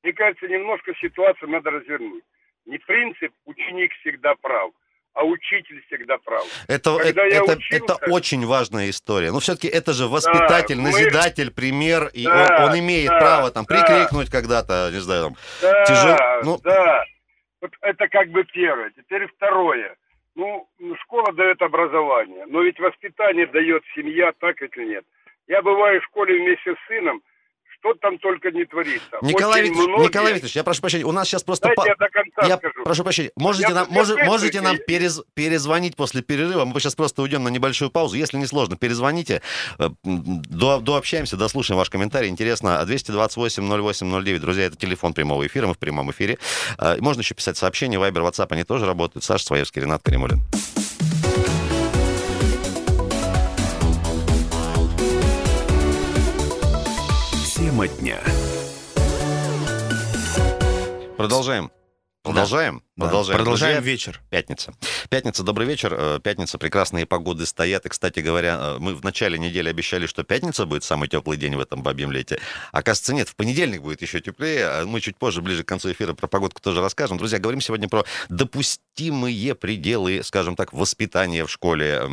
[0.03, 2.23] Мне кажется, немножко ситуацию надо развернуть.
[2.65, 4.71] Не принцип «ученик всегда прав»,
[5.13, 6.45] а учитель всегда прав.
[6.69, 9.31] Это, Когда это, учился- это очень важная история.
[9.31, 13.51] Но все-таки это же воспитатель, мы- назидатель, пример, и Да, он, он имеет да, право
[13.51, 13.75] там да.
[13.75, 17.03] прикрикнуть когда-то, не знаю, там, Да, Тяжел- ну- да.
[17.61, 18.91] Вот это как бы первое.
[18.91, 19.95] Теперь второе.
[20.35, 20.67] Ну,
[21.01, 25.05] школа дает образование, но ведь воспитание дает семья, так или нет.
[25.47, 27.21] Я бываю в школе вместе с сыном,
[27.83, 29.17] что там только не творится.
[29.21, 31.67] Николай, Очень многие- Николай Викторович, я прошу прощения, у нас сейчас просто...
[31.67, 32.83] Дайте па- я до конца Я скажу.
[32.83, 36.63] прошу прощения, можете, Я нам, опять можете нам перез- перезвонить после перерыва?
[36.65, 38.15] Мы сейчас просто уйдем на небольшую паузу.
[38.15, 39.41] Если не сложно, перезвоните.
[39.79, 42.29] Э, До, дообщаемся, дослушаем ваш комментарий.
[42.29, 46.37] Интересно, 228-08-09, друзья, это телефон прямого эфира, мы в прямом эфире.
[46.77, 49.23] Э, Можно еще писать сообщения, Вайбер, WhatsApp, они тоже работают.
[49.25, 50.39] Саша Своевский, Ренат Каримулин.
[57.73, 58.19] Тема дня.
[61.17, 61.71] Продолжаем.
[62.23, 62.81] Продолжаем?
[62.95, 63.37] Да, Продолжаем.
[63.37, 64.21] Продолжаем Друзья, вечер.
[64.29, 64.73] Пятница.
[65.09, 65.93] Пятница, добрый вечер.
[65.97, 67.85] Э, Пятница, прекрасные погоды стоят.
[67.85, 71.57] И, кстати говоря, э, мы в начале недели обещали, что пятница будет самый теплый день
[71.57, 72.39] в этом бабьем лете.
[72.71, 74.67] Оказывается, нет, в понедельник будет еще теплее.
[74.67, 77.17] А Мы чуть позже, ближе к концу эфира, про погодку тоже расскажем.
[77.17, 82.03] Друзья, говорим сегодня про допустимые пределы, скажем так, воспитания в школе.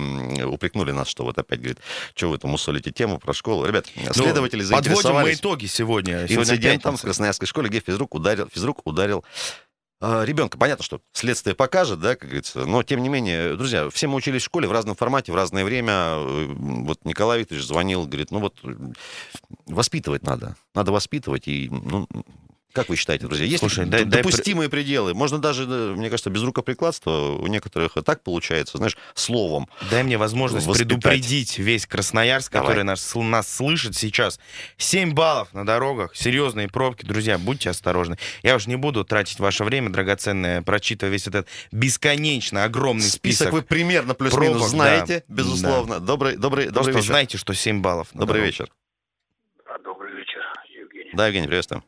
[0.45, 1.79] Упрекнули нас, что вот опять, говорит,
[2.17, 3.65] что вы там усолите тему про школу.
[3.65, 6.27] Ребят, следователи Ну, Подводим мы заинтересовались итоги сегодня.
[6.27, 7.03] Сегодня инцидентом в.
[7.03, 9.70] Красноярской школе, где физрук ударил, физрук ударил э,
[10.01, 10.59] ребенка.
[10.59, 14.43] Понятно, что следствие покажет, да, как говорится, но тем не менее, друзья, все мы учились
[14.43, 15.93] в школе в разном формате, в разное время.
[15.93, 18.75] Э, Вот Николай Викторович звонил, говорит, ну вот э,
[19.67, 22.09] воспитывать надо, надо воспитывать, и ну,
[22.73, 25.13] Как вы считаете, друзья, есть Слушай, ли дай- д- дай допустимые пределы?
[25.13, 29.69] Можно даже, э, мне кажется, без рукоприкладства у некоторых и так получается, знаешь, словом.
[29.91, 30.89] Дай мне возможность Воспитать.
[30.89, 32.69] предупредить весь Красноярск, Давай.
[32.69, 34.39] который нас, нас слышит сейчас.
[34.77, 37.05] 7 баллов на дорогах, серьезные пробки.
[37.05, 38.19] Друзья, будьте осторожны.
[38.45, 43.53] Я уж не буду тратить ваше время драгоценное, прочитывая весь этот бесконечно огромный Список, список.
[43.53, 45.35] вы примерно плюс-минус знаете, да.
[45.35, 45.99] безусловно.
[45.99, 47.07] Добрый, добрый, добрый Просто вечер.
[47.13, 48.15] знайте, что 7 баллов.
[48.15, 48.47] на Добрый дорогах.
[48.61, 48.73] вечер.
[49.67, 51.11] А, Добрый вечер, Евгений.
[51.15, 51.83] Да, Евгений, приветствую.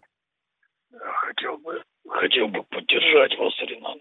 [2.23, 4.01] Хотел бы, поддержать вас, Ренат.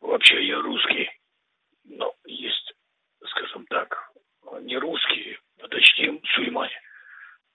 [0.00, 1.10] Вообще я русский,
[1.82, 2.72] но есть,
[3.26, 4.12] скажем так,
[4.60, 6.80] не русские, а точнее мусульмане,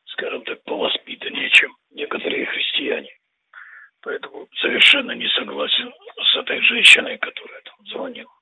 [0.03, 3.17] скажем так, повоспитаннее, чем некоторые христиане.
[4.01, 8.35] Поэтому совершенно не согласен с этой женщиной, которая там звонила.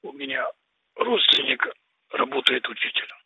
[0.00, 0.50] У меня
[0.94, 1.62] родственник
[2.10, 3.18] работает учителем.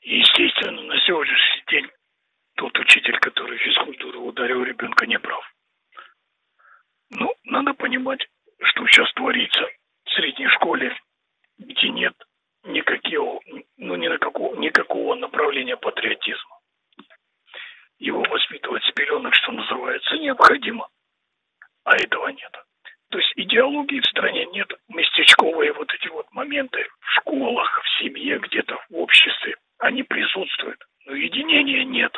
[0.00, 1.90] И, естественно, на сегодняшний день
[2.56, 5.44] тот учитель, который физкультуру ударил ребенка, не прав.
[7.12, 8.26] Ну, надо понимать,
[8.62, 9.68] что сейчас творится
[10.04, 10.96] в средней школе,
[11.58, 12.14] где нет
[12.64, 13.40] никакого,
[13.76, 16.58] ну, ни на какого, никакого направления патриотизма.
[17.98, 20.88] Его воспитывать с пеленок, что называется, необходимо.
[21.84, 22.52] А этого нет.
[23.10, 24.72] То есть идеологии в стране нет.
[24.88, 30.82] Местечковые вот эти вот моменты в школах, в семье, где-то в обществе, они присутствуют.
[31.06, 32.16] Но единения нет.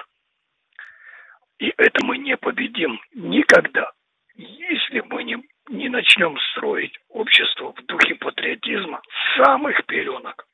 [1.58, 3.92] И это мы не победим никогда,
[4.34, 5.36] если мы не,
[5.68, 10.46] не начнем строить общество в духе патриотизма с самых пеленок.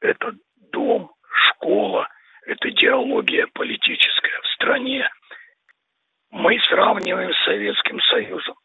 [0.00, 0.32] Это
[0.72, 1.12] дом,
[1.48, 2.08] школа,
[2.46, 5.08] это идеология политическая в стране.
[6.30, 8.56] Мы сравниваем с Советским Союзом.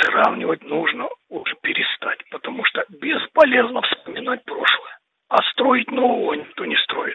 [0.00, 4.98] Сравнивать нужно уже перестать, потому что бесполезно вспоминать прошлое.
[5.28, 7.11] А строить нового никто не строит.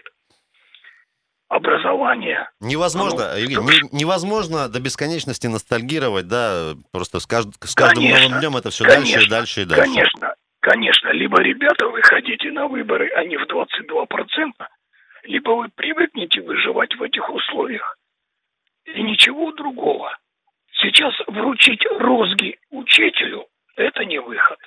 [1.58, 8.04] Образование Невозможно, Оно- Евгений, не- невозможно до бесконечности ностальгировать, да, просто с, кажд- с каждым
[8.04, 9.82] Конечно, новым днем это все дальше и конечно, дальше и дальше.
[9.84, 11.08] Конечно, конечно.
[11.12, 14.68] Либо, ребята, вы хотите на выборы, а не в 22%,
[15.24, 17.96] либо вы привыкнете выживать в этих условиях.
[18.86, 20.16] И ничего другого.
[20.80, 24.58] Сейчас вручить розги учителю– это не выход.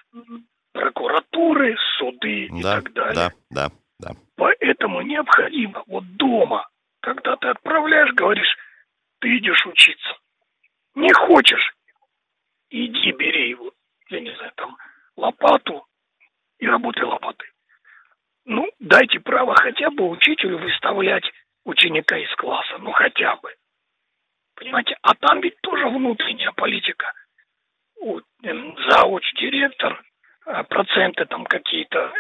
[0.74, 3.14] Прокуратуры, суды и Да, так далее.
[3.16, 4.12] да, да, да.
[4.38, 6.68] Поэтому необходимо вот дома,
[7.02, 8.56] когда ты отправляешь, говоришь,
[9.20, 10.18] ты идешь учиться.
[10.96, 11.74] Не хочешь,
[12.70, 13.72] иди бери его,
[14.10, 14.78] я не знаю, там,
[15.16, 15.86] лопату
[16.60, 17.50] и работай лопатой.
[18.46, 21.24] Ну, дайте право хотя бы учителю выставлять
[21.64, 23.54] ученика из класса, ну хотя бы.
[24.56, 27.14] Понимаете, а там ведь тоже внутренняя политика.
[28.44, 30.04] Зауч, директор,
[30.46, 32.12] а, проценты там какие-то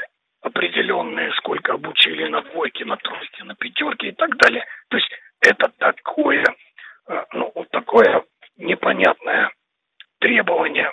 [0.41, 4.65] определенные, сколько обучили на двойке, на тройке, на пятерке и так далее.
[4.89, 6.43] То есть это такое,
[7.07, 8.23] э, ну, вот такое
[8.57, 9.51] непонятное
[10.19, 10.91] требование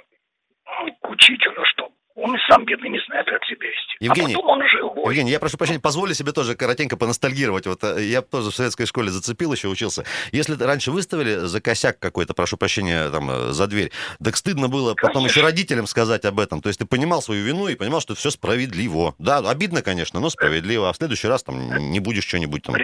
[1.00, 3.96] к учителю, что он и сам, бедный, не знает, как себя вести.
[4.00, 5.06] Евгений, а потом он уволит.
[5.06, 7.66] Евгений, я прошу прощения, позволю себе тоже коротенько поностальгировать.
[7.66, 10.04] Вот э, я тоже в советской школе зацепил, еще учился.
[10.32, 14.94] Если раньше выставили за косяк какой-то, прошу прощения, там, э, за дверь, так стыдно было
[14.94, 15.38] потом Конечно.
[15.38, 16.61] еще родителям сказать об этом.
[16.61, 19.14] То есть ты понимал свою вину и понимал, что все справедливо.
[19.18, 20.88] Да, обидно, конечно, но справедливо.
[20.88, 22.74] А в следующий раз там не будешь что-нибудь там...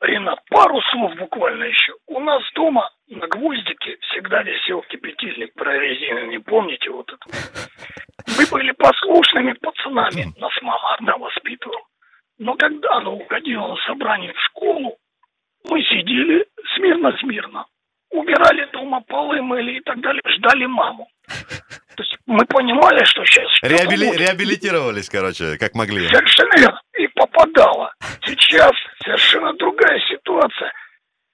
[0.00, 1.92] Ренат, пару слов буквально еще.
[2.06, 2.90] У нас дома
[4.36, 7.38] всегда висел кипятильник прорезиненный, помните вот это?
[8.38, 11.80] Мы были послушными пацанами, нас мама одна воспитывала.
[12.38, 14.96] Но когда она уходила на собрание в школу,
[15.68, 16.46] мы сидели
[16.76, 17.64] смирно-смирно,
[18.10, 21.08] убирали дома полы, мыли и так далее, ждали маму.
[21.96, 24.20] То есть мы понимали, что сейчас Реабили- будет.
[24.20, 26.06] Реабилитировались, короче, как могли.
[26.08, 26.80] Совершенно верно.
[26.98, 27.94] И попадала.
[28.26, 28.72] Сейчас
[29.02, 30.72] совершенно другая ситуация.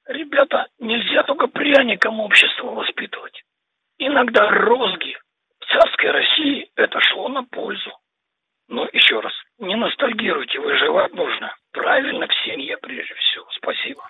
[0.07, 3.43] Ребята, нельзя только пряником общество воспитывать.
[3.99, 5.17] Иногда розги
[5.61, 7.93] в царской России это шло на пользу.
[8.69, 11.55] Но еще раз, не ностальгируйте, выживать нужно.
[11.73, 13.47] Правильно в семье прежде всего.
[13.53, 14.03] Спасибо.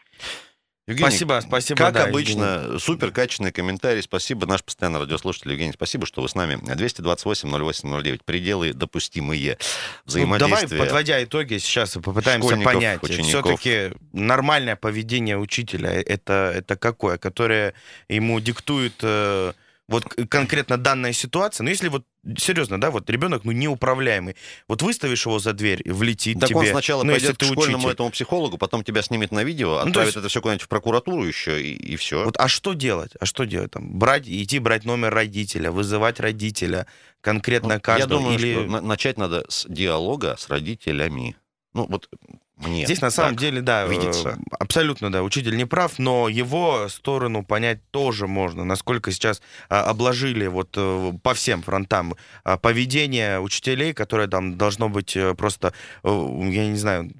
[0.92, 1.78] Евгений, Спасибо, спасибо.
[1.78, 2.78] Как да, обычно, Евгений.
[2.78, 4.02] супер качественный комментарий.
[4.02, 5.72] Спасибо, наш постоянный радиослушатель Евгений.
[5.72, 6.54] Спасибо, что вы с нами.
[6.62, 8.20] 228-08-09.
[8.24, 10.78] Пределы допустимые Ну, давай, взаимодействия.
[10.78, 13.02] подводя итоги, сейчас попытаемся Школьников, понять.
[13.02, 13.60] учеников.
[13.60, 17.18] Все-таки нормальное поведение учителя это, это какое?
[17.18, 17.74] Которое
[18.08, 19.52] ему диктует э,
[19.92, 21.62] вот конкретно данная ситуация.
[21.64, 22.04] Но если вот
[22.36, 24.36] серьезно, да, вот ребенок, ну, неуправляемый.
[24.68, 26.58] Вот выставишь его за дверь, влетит Так тебе.
[26.58, 27.92] он сначала ну, если пойдет к ты школьному учитель.
[27.92, 31.24] этому психологу, потом тебя снимет на видео, Ну, отправит есть- это все куда-нибудь в прокуратуру
[31.24, 32.24] еще, и, и все.
[32.24, 33.12] Вот, а что делать?
[33.20, 33.70] А что делать?
[33.72, 36.86] Там, брать, идти брать номер родителя, вызывать родителя,
[37.20, 38.20] конкретно Ну, Я каждого.
[38.20, 38.52] думаю, или...
[38.54, 41.36] что на- начать надо с диалога с родителями.
[41.74, 42.08] Ну, вот
[42.56, 42.84] мне.
[42.84, 44.38] Здесь на самом деле, да, э, видится.
[44.58, 50.46] абсолютно, да, учитель не прав, но его сторону понять тоже можно, насколько сейчас а, обложили
[50.46, 55.72] вот э, по всем фронтам а, поведение учителей, которое там должно быть э, просто,
[56.04, 57.10] я не знаю,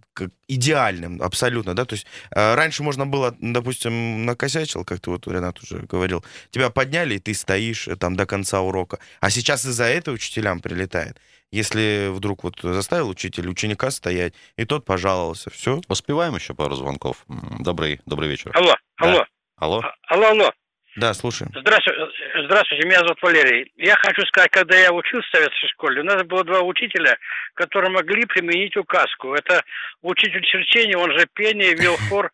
[0.48, 5.62] идеальным абсолютно, да, то есть э, раньше можно было, допустим, накосячил, как ты вот, Ренат,
[5.62, 9.84] уже говорил, тебя подняли, и ты стоишь э, там до конца урока, а сейчас из-за
[9.84, 11.18] этого учителям прилетает.
[11.52, 15.80] Если вдруг вот заставил учитель ученика стоять, и тот пожаловался, все.
[15.88, 17.24] Успеваем еще пару звонков.
[17.60, 18.50] Добрый, добрый вечер.
[18.54, 19.24] Алло, алло,
[19.58, 19.80] Алло?
[19.84, 20.50] а- алло, алло.
[20.96, 21.50] Да, слушаем.
[21.54, 22.00] Здравствуйте,
[22.44, 23.70] здравствуйте, меня зовут Валерий.
[23.76, 27.16] Я хочу сказать, когда я учился в советской школе, у нас было два учителя,
[27.54, 29.34] которые могли применить указку.
[29.34, 29.62] Это
[30.02, 32.30] учитель черчения, он же пение, вел хор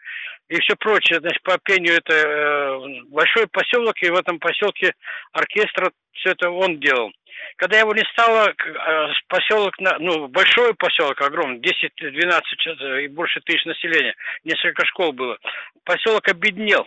[0.49, 1.21] и все прочее.
[1.21, 4.93] Значит, по пению это э, большой поселок, и в этом поселке
[5.33, 7.11] оркестр, все это он делал.
[7.57, 13.65] Когда его не стало, к- э, поселок, ну, большой поселок, огромный, 10-12 и больше тысяч
[13.65, 15.39] населения, несколько школ было,
[15.85, 16.87] поселок обеднел.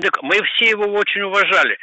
[0.00, 1.76] Так мы все его очень уважали.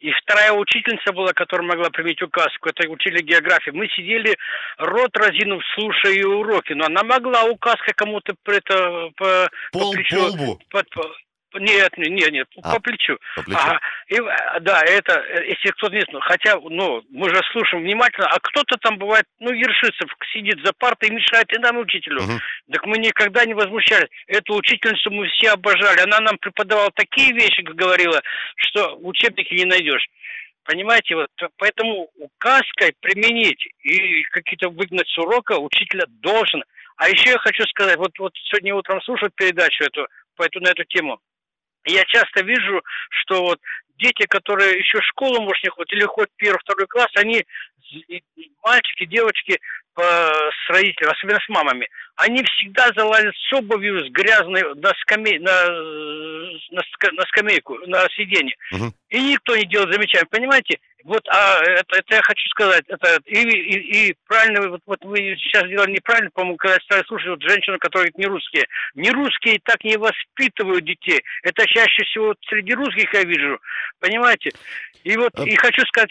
[0.00, 3.74] И вторая учительница была, которая могла применить указку, это учили географию.
[3.74, 4.36] Мы сидели
[4.76, 10.16] рот разинув, слушая ее уроки, но она могла указкой кому-то это, по, Пол, по плечу...
[10.16, 10.60] по лбу.
[10.70, 11.14] под- по-
[11.54, 13.18] нет, нет, нет, А, по плечу.
[13.36, 13.60] по плечу.
[13.60, 13.80] Ага.
[14.08, 18.38] И, э, да, это, если кто-то не знает, хотя, ну, мы же слушаем внимательно, а
[18.40, 22.22] кто-то там бывает, ну, Ершицев сидит за партой и мешает и нам, учителю.
[22.22, 22.40] Мгм.
[22.72, 24.08] Так мы никогда не возмущались.
[24.26, 26.00] Эту учительницу мы все обожали.
[26.00, 28.20] Она нам преподавала такие вещи, как говорила,
[28.56, 30.06] что в учебнике не найдешь.
[30.64, 36.62] Понимаете, вот поэтому указкой применить и какие-то выгнать с урока учителя должен.
[36.98, 40.06] А еще я хочу сказать, вот, вот сегодня утром слушал передачу эту,
[40.36, 41.20] по эту, на эту тему.
[41.84, 43.60] Я часто вижу, что вот
[43.98, 47.44] дети, которые еще школу, может, не ходят, или ходят в первый, второй класс, они,
[48.62, 49.58] мальчики, девочки,
[50.00, 55.68] с родителями, особенно с мамами, они всегда залазят с обувью, с грязной на, скамей, на,
[56.70, 58.54] на, на скамейку, на сиденье.
[58.72, 58.92] Мгм.
[59.08, 60.78] И никто не делает замечаний, понимаете?
[61.04, 65.36] Вот, а это, это я хочу сказать, это и, и, и правильно, вот, вот вы
[65.40, 68.66] сейчас сделали неправильно, по-моему, когда стали слушать вот женщину, которая говорит не русские.
[68.94, 71.22] Не русские так не воспитывают детей.
[71.44, 73.58] Это чаще всего вот среди русских я вижу,
[74.00, 74.50] понимаете?
[75.04, 76.10] И вот, А- и хочу сказать,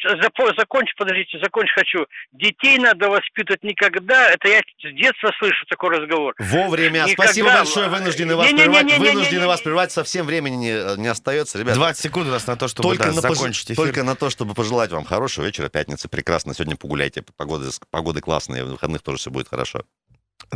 [0.58, 2.06] закончить, подождите, закончить хочу.
[2.32, 6.34] Детей надо воспитывать никогда, это я с детства слышу такой разговор.
[6.40, 7.04] Вовремя.
[7.04, 7.24] Никогда.
[7.24, 7.90] Спасибо большое.
[7.90, 8.98] Вынуждены вас Не-не-не-не-не-не-не.
[8.98, 9.14] прервать.
[9.16, 9.92] Вынуждены вас прервать.
[9.92, 11.76] Совсем времени не, не остается, ребят.
[11.76, 13.76] 20 секунд у нас на то, чтобы Только, да, на пож- закончить эфир.
[13.76, 16.08] только на то, чтобы пожелать вам хорошего вечера, пятницы.
[16.08, 16.54] Прекрасно.
[16.54, 17.24] Сегодня погуляйте.
[17.36, 18.64] Погода, погоды классные.
[18.64, 19.84] В выходных тоже все будет хорошо.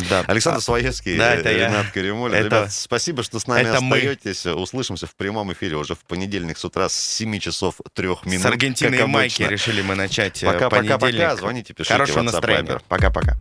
[0.10, 0.22] Да.
[0.28, 1.68] Александр А, Своевский, да, э, это я.
[1.68, 2.34] Ренат Каримулин.
[2.36, 3.98] Это- Ребят, спасибо, что с нами это мы.
[3.98, 4.46] остаетесь.
[4.46, 8.44] Услышимся в прямом эфире уже в понедельник с утра с 7 часов 3 минут.
[8.44, 11.28] С Аргентины и Майки решили мы начать э, Пока, пока, понедельник.
[11.30, 11.36] пока.
[11.38, 11.94] Звоните, пишите.
[11.94, 12.80] Хорошего настроения.
[12.88, 13.36] Пока-пока.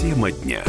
[0.00, 0.62] Тема дня.